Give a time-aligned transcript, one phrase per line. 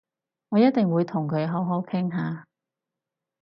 [0.49, 2.47] 我一定會同佢好好傾下